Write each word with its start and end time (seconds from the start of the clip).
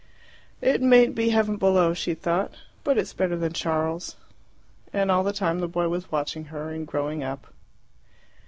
"It 0.61 0.81
mayn't 0.81 1.13
be 1.13 1.29
heaven 1.29 1.57
below," 1.57 1.93
she 1.93 2.15
thought, 2.15 2.55
"but 2.83 2.97
it's 2.97 3.13
better 3.13 3.37
than 3.37 3.53
Charles." 3.53 4.15
And 4.91 5.11
all 5.11 5.23
the 5.23 5.31
time 5.31 5.59
the 5.59 5.67
boy 5.67 5.89
was 5.89 6.11
watching 6.11 6.45
her, 6.45 6.71
and 6.71 6.87
growing 6.87 7.23
up. 7.23 7.53